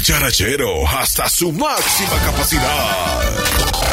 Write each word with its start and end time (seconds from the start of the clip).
dicharachero 0.00 0.88
hasta 0.88 1.28
su 1.28 1.52
máxima 1.52 2.16
capacidad. 2.24 3.20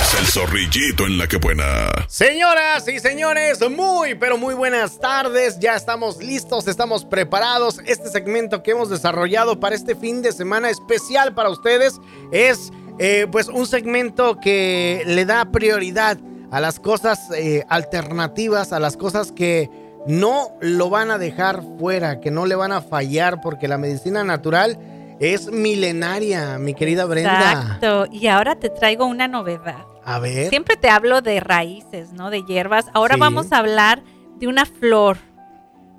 Es 0.01 0.19
el 0.21 0.25
zorrillito 0.27 1.05
en 1.05 1.17
la 1.17 1.27
que 1.27 1.35
buena. 1.35 1.91
Señoras 2.07 2.87
y 2.87 3.01
señores, 3.01 3.59
muy 3.69 4.15
pero 4.15 4.37
muy 4.37 4.53
buenas 4.55 5.01
tardes. 5.01 5.59
Ya 5.59 5.75
estamos 5.75 6.23
listos, 6.23 6.69
estamos 6.69 7.03
preparados. 7.03 7.81
Este 7.85 8.09
segmento 8.09 8.63
que 8.63 8.71
hemos 8.71 8.89
desarrollado 8.89 9.59
para 9.59 9.75
este 9.75 9.97
fin 9.97 10.21
de 10.21 10.31
semana 10.31 10.69
especial 10.69 11.33
para 11.33 11.49
ustedes 11.49 11.99
es 12.31 12.71
eh, 12.99 13.27
pues 13.29 13.49
un 13.49 13.67
segmento 13.67 14.39
que 14.39 15.03
le 15.05 15.25
da 15.25 15.51
prioridad 15.51 16.17
a 16.51 16.61
las 16.61 16.79
cosas 16.79 17.19
eh, 17.35 17.65
alternativas, 17.67 18.71
a 18.71 18.79
las 18.79 18.95
cosas 18.95 19.33
que 19.33 19.69
no 20.07 20.53
lo 20.61 20.89
van 20.89 21.11
a 21.11 21.17
dejar 21.17 21.61
fuera, 21.77 22.21
que 22.21 22.31
no 22.31 22.45
le 22.45 22.55
van 22.55 22.71
a 22.71 22.81
fallar, 22.81 23.41
porque 23.41 23.67
la 23.67 23.77
medicina 23.77 24.23
natural 24.23 24.79
es 25.19 25.51
milenaria, 25.51 26.57
mi 26.57 26.73
querida 26.73 27.05
Brenda. 27.05 27.51
Exacto. 27.51 28.05
Y 28.11 28.27
ahora 28.27 28.55
te 28.55 28.69
traigo 28.69 29.05
una 29.05 29.27
novedad. 29.27 29.85
A 30.03 30.19
ver. 30.19 30.49
Siempre 30.49 30.77
te 30.77 30.89
hablo 30.89 31.21
de 31.21 31.39
raíces, 31.39 32.13
¿no? 32.13 32.29
De 32.29 32.43
hierbas. 32.43 32.85
Ahora 32.93 33.17
vamos 33.17 33.51
a 33.51 33.57
hablar 33.57 34.03
de 34.37 34.47
una 34.47 34.65
flor, 34.65 35.17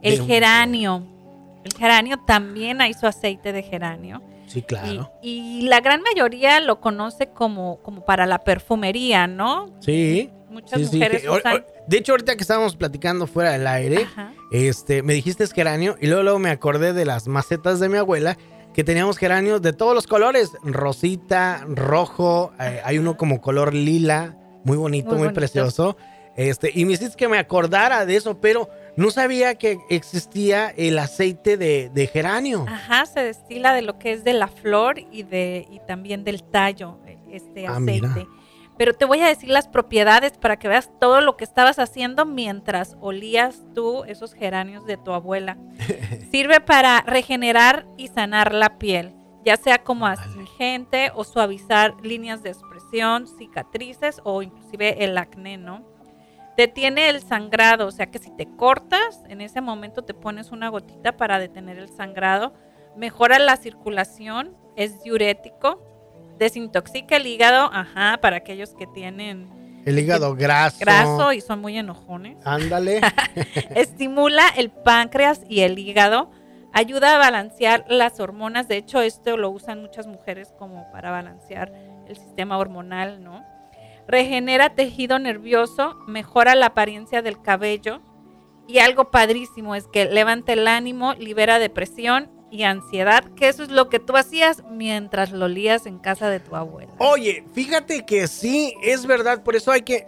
el 0.03 0.25
geranio. 0.25 1.07
El 1.65 1.73
geranio 1.75 2.19
también 2.27 2.81
hay 2.81 2.95
su 2.95 3.07
aceite 3.07 3.53
de 3.53 3.63
geranio. 3.63 4.23
Sí, 4.47 4.63
claro. 4.63 5.13
Y, 5.23 5.63
la 5.69 5.81
gran 5.81 6.01
mayoría 6.01 6.61
lo 6.61 6.81
conoce 6.81 7.27
como, 7.27 7.83
como 7.83 8.05
para 8.05 8.25
la 8.25 8.39
perfumería, 8.39 9.27
¿no? 9.27 9.69
Sí. 9.81 10.31
Muchas 10.49 10.81
mujeres 10.91 11.25
usan... 11.29 11.67
De 11.87 11.99
hecho, 11.99 12.13
ahorita 12.13 12.35
que 12.37 12.43
estábamos 12.43 12.75
platicando 12.77 13.27
fuera 13.27 13.53
del 13.53 13.67
aire, 13.67 14.07
este, 14.51 15.03
me 15.03 15.13
dijiste 15.13 15.45
es 15.45 15.53
geranio 15.53 15.97
y 16.01 16.07
luego, 16.07 16.23
luego 16.23 16.39
me 16.39 16.51
acordé 16.51 16.95
de 16.95 17.05
las 17.05 17.29
macetas 17.29 17.81
de 17.81 17.91
mi 17.91 17.99
abuela 17.99 18.39
que 18.73 18.85
teníamos 18.85 19.19
geranios 19.19 19.63
de 19.63 19.73
todos 19.73 19.95
los 19.95 20.07
colores, 20.07 20.53
rosita, 20.63 21.65
rojo, 21.69 22.53
eh, 22.61 22.81
hay 22.85 22.99
uno 22.99 23.17
como 23.17 23.41
color 23.41 23.75
lila, 23.75 24.37
muy 24.65 24.77
bonito, 24.77 25.17
muy, 25.17 25.31
precioso. 25.31 25.97
Este, 26.37 26.71
y 26.73 26.85
me 26.85 26.93
hiciste 26.93 27.17
que 27.17 27.29
me 27.29 27.39
acordara 27.39 28.07
de 28.07 28.15
eso, 28.15 28.41
pero 28.41 28.69
no 28.97 29.11
sabía 29.11 29.57
que 29.57 29.79
existía 29.91 30.73
el 30.77 30.99
aceite 30.99 31.57
de, 31.57 32.11
geranio. 32.13 32.65
Ajá, 32.69 33.07
se 33.07 33.21
destila 33.21 33.75
de 33.75 33.83
lo 33.83 33.99
que 33.99 34.13
es 34.13 34.23
de 34.23 34.35
la 34.35 34.47
flor 34.47 35.01
y 35.11 35.25
de 35.25 35.67
y 35.71 35.81
también 35.81 36.23
del 36.23 36.45
tallo, 36.45 36.99
este 37.31 37.67
ah, 37.67 37.77
aceite 37.77 38.27
pero 38.79 38.95
te 38.95 39.05
voy 39.05 39.21
a 39.21 39.27
decir 39.27 39.51
las 39.51 39.67
propiedades 39.67 40.39
para 40.39 40.57
que 40.57 40.69
veas 40.69 40.91
todo 41.01 41.21
lo 41.21 41.37
que 41.37 41.45
estabas 41.45 41.81
haciendo 41.81 42.25
mientras 42.25 42.97
olías 43.01 43.65
tú 43.75 44.05
esos 44.05 44.33
geranios 44.33 44.87
de 44.87 44.97
tu 44.97 45.13
abuela. 45.13 45.59
Sirve 46.31 46.61
para 46.61 47.01
regenerar 47.01 47.87
y 47.97 48.07
sanar 48.07 48.55
la 48.55 48.79
piel, 48.79 49.15
ya 49.45 49.57
sea 49.57 49.83
como 49.83 50.07
astringente 50.07 51.11
o 51.15 51.25
suavizar 51.25 51.97
líneas 52.03 52.45
de 52.45 52.51
expresión, 52.51 53.27
cicatrices 53.27 54.21
o 54.23 54.43
inclusive 54.43 55.05
el 55.05 55.19
acné, 55.19 55.59
¿no? 55.59 55.85
Detiene 56.57 57.09
el 57.09 57.21
sangrado, 57.21 57.87
o 57.87 57.91
sea 57.91 58.11
que 58.11 58.19
si 58.19 58.31
te 58.31 58.47
cortas, 58.47 59.25
en 59.29 59.41
ese 59.41 59.61
momento 59.61 60.03
te 60.03 60.15
pones 60.15 60.53
una 60.53 60.69
gotita 60.69 61.17
para 61.17 61.41
detener 61.41 61.79
el 61.79 61.89
sangrado, 61.89 62.55
mejora 62.97 63.39
la 63.39 63.57
circulación, 63.57 64.57
es 64.77 65.03
diurético, 65.03 65.88
desintoxica 66.39 67.17
el 67.17 67.27
hígado, 67.27 67.71
ajá, 67.73 68.19
para 68.21 68.37
aquellos 68.37 68.75
que 68.75 68.87
tienen 68.87 69.59
el 69.89 69.99
hígado 69.99 70.35
graso. 70.35 70.77
Graso 70.81 71.33
y 71.33 71.41
son 71.41 71.61
muy 71.61 71.79
enojones. 71.79 72.37
Ándale. 72.45 73.01
Estimula 73.75 74.47
el 74.57 74.71
páncreas 74.71 75.41
y 75.49 75.61
el 75.61 75.79
hígado. 75.79 76.31
Ayuda 76.75 77.15
a 77.15 77.19
balancear 77.19 77.87
las 77.89 78.21
hormonas. 78.21 78.69
De 78.69 78.77
hecho, 78.77 79.01
esto 79.01 79.39
lo 79.39 79.49
usan 79.49 79.81
muchas 79.81 80.07
mujeres 80.07 80.53
como 80.59 80.91
para 80.93 81.11
balancear 81.11 81.73
el 82.07 82.17
sistema 82.17 82.59
hormonal, 82.59 83.25
¿no? 83.25 83.45
Regenera 84.07 84.75
tejido 84.75 85.19
nervioso, 85.19 85.97
mejora 86.07 86.55
la 86.55 86.67
apariencia 86.67 87.23
del 87.23 87.41
cabello. 87.41 88.03
Y 88.67 88.81
algo 88.81 89.11
padrísimo 89.11 89.75
es 89.75 89.87
que 89.87 90.05
levanta 90.05 90.53
el 90.53 90.69
ánimo, 90.69 91.15
libera 91.15 91.59
depresión 91.59 92.31
y 92.51 92.65
ansiedad, 92.65 93.25
que 93.37 93.49
eso 93.49 93.63
es 93.63 93.71
lo 93.71 93.89
que 93.89 93.99
tú 93.99 94.17
hacías 94.17 94.63
mientras 94.71 95.31
lo 95.33 95.49
lías 95.49 95.87
en 95.87 95.99
casa 95.99 96.29
de 96.29 96.41
tu 96.41 96.57
abuela. 96.57 96.93
Oye, 96.99 97.45
fíjate 97.53 98.05
que 98.07 98.27
sí, 98.27 98.75
es 98.83 99.07
verdad, 99.07 99.43
por 99.43 99.57
eso 99.57 99.71
hay 99.71 99.83
que, 99.83 100.07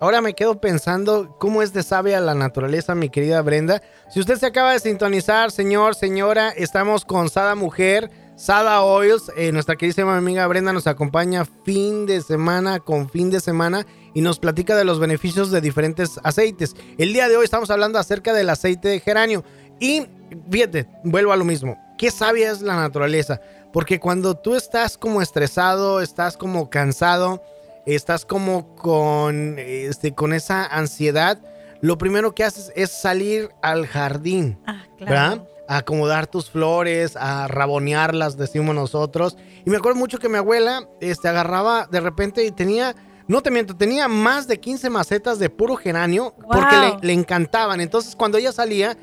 ahora 0.00 0.20
me 0.20 0.34
quedo 0.34 0.60
pensando 0.60 1.36
cómo 1.38 1.62
es 1.62 1.72
de 1.72 1.82
sabia 1.82 2.20
la 2.20 2.34
naturaleza, 2.34 2.94
mi 2.94 3.08
querida 3.08 3.42
Brenda. 3.42 3.82
Si 4.10 4.20
usted 4.20 4.36
se 4.36 4.46
acaba 4.46 4.72
de 4.72 4.80
sintonizar, 4.80 5.50
señor, 5.50 5.94
señora, 5.94 6.50
estamos 6.50 7.04
con 7.04 7.28
Sada 7.28 7.54
Mujer, 7.54 8.10
Sada 8.38 8.84
Oils, 8.84 9.32
eh, 9.36 9.50
nuestra 9.50 9.74
querida 9.74 10.16
amiga 10.16 10.46
Brenda 10.46 10.72
nos 10.72 10.86
acompaña 10.86 11.44
fin 11.44 12.06
de 12.06 12.20
semana 12.20 12.78
con 12.78 13.10
fin 13.10 13.30
de 13.30 13.40
semana 13.40 13.84
y 14.14 14.20
nos 14.20 14.38
platica 14.38 14.76
de 14.76 14.84
los 14.84 15.00
beneficios 15.00 15.50
de 15.50 15.60
diferentes 15.60 16.20
aceites. 16.22 16.76
El 16.98 17.12
día 17.12 17.28
de 17.28 17.36
hoy 17.36 17.44
estamos 17.44 17.68
hablando 17.70 17.98
acerca 17.98 18.32
del 18.32 18.48
aceite 18.50 18.86
de 18.86 19.00
geranio. 19.00 19.42
Y 19.80 20.06
fíjate, 20.50 20.86
vuelvo 21.04 21.32
a 21.32 21.36
lo 21.36 21.44
mismo. 21.44 21.76
Qué 21.96 22.10
sabia 22.10 22.50
es 22.50 22.62
la 22.62 22.76
naturaleza. 22.76 23.40
Porque 23.72 24.00
cuando 24.00 24.34
tú 24.34 24.54
estás 24.54 24.96
como 24.96 25.20
estresado, 25.20 26.00
estás 26.00 26.36
como 26.36 26.70
cansado, 26.70 27.42
estás 27.86 28.24
como 28.24 28.74
con, 28.76 29.56
este, 29.58 30.14
con 30.14 30.32
esa 30.32 30.64
ansiedad, 30.64 31.38
lo 31.80 31.98
primero 31.98 32.34
que 32.34 32.44
haces 32.44 32.72
es 32.74 32.90
salir 32.90 33.50
al 33.62 33.86
jardín. 33.86 34.58
Ah, 34.66 34.84
¿Verdad? 34.98 35.46
A 35.68 35.78
acomodar 35.78 36.26
tus 36.26 36.50
flores, 36.50 37.14
a 37.16 37.46
rabonearlas, 37.46 38.36
decimos 38.36 38.74
nosotros. 38.74 39.36
Y 39.64 39.70
me 39.70 39.76
acuerdo 39.76 39.98
mucho 39.98 40.18
que 40.18 40.28
mi 40.28 40.36
abuela 40.36 40.88
este, 41.00 41.28
agarraba 41.28 41.86
de 41.90 42.00
repente 42.00 42.44
y 42.44 42.50
tenía 42.50 42.94
no 43.28 43.42
te 43.42 43.50
miento, 43.50 43.76
tenía 43.76 44.08
más 44.08 44.48
de 44.48 44.58
15 44.58 44.88
macetas 44.88 45.38
de 45.38 45.50
puro 45.50 45.76
geranio 45.76 46.34
porque 46.50 46.74
le, 46.74 47.08
le, 47.08 47.12
encantaban. 47.12 47.78
Entonces, 47.82 48.16
cuando 48.16 48.38
ella 48.38 48.52
salía, 48.52 48.96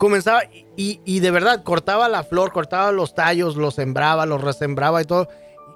comenzaba 0.00 0.44
y, 0.76 1.20
de 1.20 1.30
verdad 1.30 1.62
cortaba 1.62 2.08
la 2.08 2.24
flor, 2.24 2.52
cortaba 2.52 2.90
los 2.90 3.14
tallos, 3.14 3.56
los 3.56 3.74
sembraba, 3.74 4.24
los 4.24 4.40
resembraba 4.40 5.02
y 5.02 5.04
todo. 5.04 5.28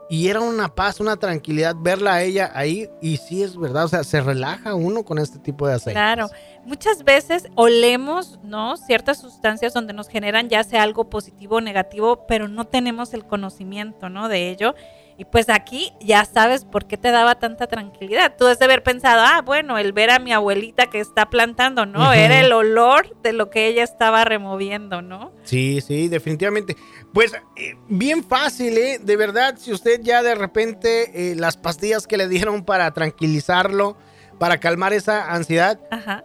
Y 0.08 0.28
era 0.28 0.40
una 0.40 0.74
paz, 0.74 0.98
una 0.98 1.18
tranquilidad 1.18 1.76
verla 1.78 2.14
a 2.14 2.22
ella 2.22 2.50
ahí. 2.54 2.88
Y 3.02 3.18
sí 3.18 3.42
es 3.42 3.54
verdad, 3.58 3.84
o 3.84 3.88
sea, 3.88 4.02
se 4.02 4.22
relaja 4.22 4.74
uno 4.74 5.04
con 5.04 5.18
este 5.18 5.38
tipo 5.38 5.68
de 5.68 5.74
aceite. 5.74 5.92
Claro, 5.92 6.30
muchas 6.64 7.04
veces 7.04 7.48
olemos, 7.54 8.38
¿no? 8.42 8.78
Ciertas 8.78 9.18
sustancias 9.18 9.74
donde 9.74 9.92
nos 9.92 10.08
generan 10.08 10.48
ya 10.48 10.64
sea 10.64 10.82
algo 10.82 11.10
positivo 11.10 11.56
o 11.56 11.60
negativo, 11.60 12.24
pero 12.26 12.48
no 12.48 12.66
tenemos 12.66 13.12
el 13.12 13.26
conocimiento, 13.26 14.08
¿no? 14.08 14.28
De 14.30 14.48
ello. 14.48 14.74
Y 15.16 15.24
pues 15.24 15.48
aquí 15.48 15.92
ya 16.00 16.24
sabes 16.24 16.64
por 16.64 16.86
qué 16.86 16.96
te 16.96 17.10
daba 17.10 17.36
tanta 17.36 17.68
tranquilidad. 17.68 18.34
Tú 18.36 18.44
debes 18.44 18.58
de 18.58 18.64
haber 18.64 18.82
pensado, 18.82 19.22
ah, 19.24 19.42
bueno, 19.42 19.78
el 19.78 19.92
ver 19.92 20.10
a 20.10 20.18
mi 20.18 20.32
abuelita 20.32 20.86
que 20.86 20.98
está 20.98 21.30
plantando, 21.30 21.86
¿no? 21.86 22.12
Era 22.12 22.40
el 22.40 22.52
olor 22.52 23.16
de 23.22 23.32
lo 23.32 23.48
que 23.48 23.68
ella 23.68 23.84
estaba 23.84 24.24
removiendo, 24.24 25.02
¿no? 25.02 25.32
Sí, 25.44 25.80
sí, 25.80 26.08
definitivamente. 26.08 26.76
Pues 27.12 27.32
eh, 27.56 27.76
bien 27.88 28.24
fácil, 28.24 28.76
¿eh? 28.76 28.98
De 29.00 29.16
verdad, 29.16 29.56
si 29.56 29.72
usted 29.72 30.00
ya 30.02 30.22
de 30.24 30.34
repente 30.34 31.30
eh, 31.30 31.36
las 31.36 31.56
pastillas 31.56 32.08
que 32.08 32.16
le 32.16 32.28
dieron 32.28 32.64
para 32.64 32.90
tranquilizarlo, 32.92 33.96
para 34.38 34.58
calmar 34.58 34.92
esa 34.92 35.32
ansiedad, 35.32 35.78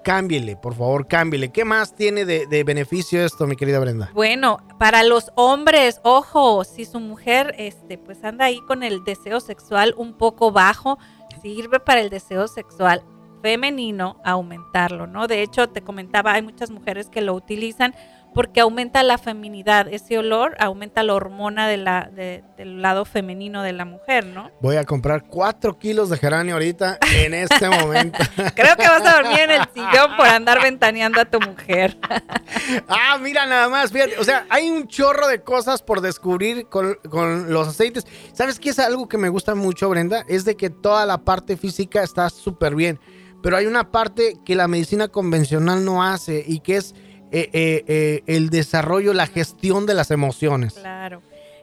cámbiele, 0.03 0.55
por 0.55 0.75
favor, 0.75 1.07
cámbiele. 1.07 1.51
¿Qué 1.51 1.65
más 1.65 1.95
tiene 1.95 2.25
de, 2.25 2.63
beneficio 2.63 3.23
esto, 3.23 3.47
mi 3.47 3.55
querida 3.55 3.79
Brenda? 3.79 4.09
Bueno, 4.13 4.57
para 4.77 5.03
los 5.03 5.31
hombres, 5.35 5.99
ojo, 6.03 6.63
si 6.63 6.85
su 6.85 6.99
mujer 6.99 7.55
este, 7.57 7.97
pues 7.97 8.23
anda 8.23 8.45
ahí 8.45 8.59
con 8.67 8.83
el 8.83 9.03
deseo 9.03 9.39
sexual 9.39 9.93
un 9.97 10.13
poco 10.13 10.51
bajo, 10.51 10.97
sirve 11.41 11.79
para 11.79 12.01
el 12.01 12.09
deseo 12.09 12.47
sexual 12.47 13.03
femenino 13.41 14.17
aumentarlo, 14.23 15.07
¿no? 15.07 15.27
De 15.27 15.41
hecho, 15.41 15.69
te 15.69 15.81
comentaba, 15.81 16.33
hay 16.33 16.41
muchas 16.41 16.71
mujeres 16.71 17.09
que 17.09 17.21
lo 17.21 17.33
utilizan 17.33 17.95
porque 18.33 18.61
aumenta 18.61 19.01
la 19.03 19.17
feminidad, 19.17 19.87
ese 19.91 20.17
olor 20.17 20.55
aumenta 20.59 21.03
la 21.03 21.13
hormona 21.13 21.67
de 21.67 21.77
la, 21.77 22.09
del 22.13 22.81
lado 22.81 23.05
femenino 23.05 23.63
de 23.63 23.73
la 23.73 23.85
mujer, 23.85 24.25
¿no? 24.25 24.51
Voy 24.61 24.75
a 24.75 24.85
comprar 24.85 25.23
cuatro 25.25 25.77
kilos 25.79 26.09
de 26.09 26.17
geranio 26.17 26.53
ahorita 26.53 26.99
en 27.15 27.33
este 27.33 27.69
momento. 27.69 28.19
Creo 28.55 28.75
que 28.75 28.87
vas 28.87 29.05
a 29.05 29.21
dormir 29.21 29.39
en 29.39 29.51
el 29.51 29.61
sillón 29.73 30.15
por 30.15 30.27
andar 30.27 30.61
ventaneando 30.61 31.19
a 31.19 31.25
tu 31.25 31.39
mujer. 31.39 31.97
ah, 32.87 33.17
mira 33.19 33.45
nada 33.45 33.67
más, 33.67 33.91
fíjate, 33.91 34.17
o 34.19 34.23
sea, 34.23 34.45
hay 34.49 34.69
un 34.69 34.87
chorro 34.87 35.27
de 35.27 35.41
cosas 35.41 35.81
por 35.81 36.01
descubrir 36.01 36.67
con, 36.67 36.95
con 37.09 37.51
los 37.51 37.67
aceites. 37.67 38.05
¿Sabes 38.33 38.59
qué 38.59 38.69
es 38.69 38.79
algo 38.79 39.07
que 39.07 39.17
me 39.17 39.29
gusta 39.29 39.55
mucho, 39.55 39.89
Brenda? 39.89 40.23
Es 40.27 40.45
de 40.45 40.55
que 40.55 40.69
toda 40.69 41.05
la 41.05 41.19
parte 41.19 41.57
física 41.57 42.03
está 42.03 42.29
súper 42.29 42.75
bien, 42.75 42.99
pero 43.41 43.57
hay 43.57 43.65
una 43.65 43.91
parte 43.91 44.37
que 44.45 44.55
la 44.55 44.67
medicina 44.67 45.07
convencional 45.07 45.83
no 45.83 46.03
hace 46.03 46.43
y 46.45 46.59
que 46.59 46.77
es 46.77 46.93
eh, 47.31 47.49
eh, 47.53 47.83
eh, 47.87 48.23
el 48.27 48.49
desarrollo, 48.49 49.13
la 49.13 49.27
gestión 49.27 49.85
de 49.85 49.93
las 49.93 50.11
emociones. 50.11 50.73
Claro, 50.73 51.21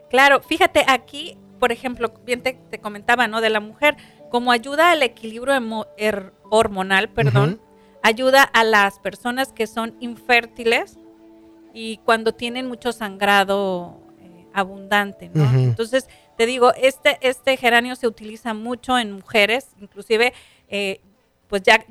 claro. 0.09 0.41
Fíjate, 0.41 0.83
aquí, 0.87 1.37
por 1.59 1.71
ejemplo, 1.71 2.13
bien 2.25 2.41
te, 2.41 2.57
comentaba, 2.79 3.27
¿no? 3.27 3.41
De 3.41 3.49
la 3.49 3.59
mujer, 3.59 3.97
como 4.29 4.51
ayuda 4.51 4.91
al 4.91 5.03
equilibrio 5.03 5.87
er, 5.97 6.33
hormonal, 6.49 7.09
perdón, 7.09 7.61
ayuda 8.03 8.43
a 8.43 8.63
las 8.63 8.99
personas 8.99 9.51
que 9.51 9.67
son 9.67 9.95
infértiles 9.99 10.97
y 11.73 11.97
cuando 11.97 12.33
tienen 12.33 12.67
mucho 12.67 12.91
sangrado 12.91 14.01
abundante, 14.53 15.29
¿no? 15.33 15.43
Entonces, 15.53 16.07
te 16.35 16.45
digo, 16.45 16.73
este, 16.75 17.17
este 17.21 17.57
geranio 17.57 17.95
se 17.95 18.07
utiliza 18.07 18.53
mucho 18.53 18.97
en 18.97 19.11
mujeres, 19.11 19.69
inclusive, 19.79 20.33
eh, 20.69 21.01
pues 21.47 21.63
ya, 21.63 21.85